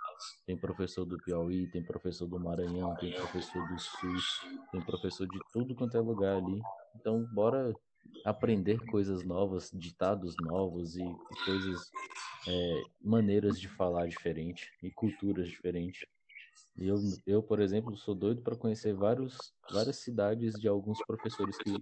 Tem 0.46 0.56
professor 0.56 1.04
do 1.04 1.18
Piauí, 1.18 1.66
tem 1.68 1.82
professor 1.82 2.26
do 2.26 2.38
Maranhão, 2.38 2.94
tem 2.96 3.12
professor 3.12 3.66
do 3.68 3.78
Sul, 3.78 4.16
tem 4.70 4.80
professor 4.80 5.26
de 5.26 5.38
tudo 5.52 5.74
quanto 5.74 5.96
é 5.96 6.00
lugar 6.00 6.36
ali. 6.36 6.60
Então, 6.96 7.24
bora 7.32 7.74
aprender 8.24 8.78
coisas 8.90 9.24
novas, 9.24 9.70
ditados 9.72 10.36
novos 10.38 10.96
e 10.96 11.04
coisas, 11.44 11.90
é, 12.46 12.82
maneiras 13.02 13.58
de 13.60 13.68
falar 13.68 14.06
diferente 14.06 14.70
e 14.82 14.90
culturas 14.90 15.48
diferentes. 15.48 16.06
Eu, 16.76 16.96
eu, 17.26 17.42
por 17.42 17.60
exemplo, 17.60 17.96
sou 17.96 18.14
doido 18.14 18.42
para 18.42 18.56
conhecer 18.56 18.94
vários, 18.94 19.54
várias 19.70 19.96
cidades 19.96 20.58
de 20.58 20.66
alguns 20.66 20.98
professores 21.06 21.56
que, 21.58 21.78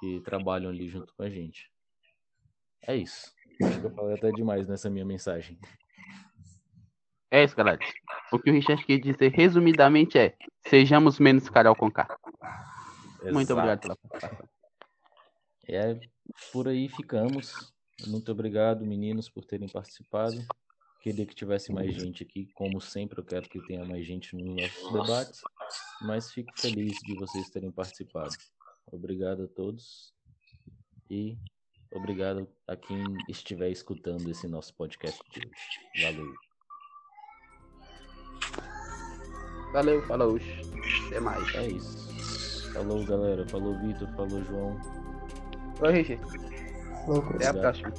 que 0.00 0.20
trabalham 0.20 0.70
ali 0.70 0.88
junto 0.88 1.14
com 1.14 1.22
a 1.22 1.30
gente. 1.30 1.70
É 2.86 2.96
isso. 2.96 3.32
Acho 3.62 3.80
que 3.80 3.86
eu 3.86 3.94
falei 3.94 4.14
até 4.14 4.32
demais 4.32 4.66
nessa 4.66 4.90
minha 4.90 5.04
mensagem. 5.04 5.58
É 7.32 7.42
isso, 7.42 7.56
galera. 7.56 7.78
O 8.30 8.38
que 8.38 8.50
o 8.50 8.52
Richard 8.52 8.84
quis 8.84 9.00
dizer 9.00 9.32
resumidamente 9.32 10.18
é: 10.18 10.36
sejamos 10.68 11.18
menos 11.18 11.48
Carol 11.48 11.74
Conká. 11.74 12.06
Muito 13.22 13.54
obrigado 13.54 13.78
Exato. 13.78 13.80
pela 13.80 13.96
participação. 13.96 14.48
É, 15.66 15.98
por 16.52 16.68
aí 16.68 16.90
ficamos. 16.90 17.72
Muito 18.06 18.30
obrigado, 18.30 18.84
meninos, 18.84 19.30
por 19.30 19.46
terem 19.46 19.66
participado. 19.66 20.44
Queria 21.00 21.24
que 21.24 21.34
tivesse 21.34 21.72
mais 21.72 21.94
gente 21.94 22.22
aqui. 22.22 22.50
Como 22.52 22.82
sempre, 22.82 23.20
eu 23.20 23.24
quero 23.24 23.48
que 23.48 23.66
tenha 23.66 23.84
mais 23.84 24.04
gente 24.06 24.36
nos 24.36 24.54
nossos 24.54 24.92
debates. 24.92 25.40
Mas 26.02 26.30
fico 26.30 26.52
feliz 26.60 26.98
de 26.98 27.14
vocês 27.14 27.48
terem 27.48 27.72
participado. 27.72 28.34
Obrigado 28.86 29.44
a 29.44 29.48
todos. 29.48 30.12
E 31.08 31.38
obrigado 31.90 32.46
a 32.68 32.76
quem 32.76 33.02
estiver 33.26 33.70
escutando 33.70 34.30
esse 34.30 34.46
nosso 34.46 34.74
podcast 34.74 35.18
de 35.30 35.40
hoje. 35.40 36.04
Valeu. 36.04 36.51
Valeu, 39.72 40.02
falou. 40.02 40.38
Até 41.06 41.20
mais. 41.20 41.54
É 41.54 41.66
isso. 41.68 42.72
Falou, 42.72 43.04
galera. 43.04 43.46
Falou, 43.48 43.78
Vitor. 43.78 44.08
Falou, 44.16 44.42
João. 44.44 44.76
Oi, 45.80 45.92
Richard. 45.92 46.22
Louco. 47.06 47.34
Até 47.34 47.48
a 47.48 47.54
próxima. 47.54 47.92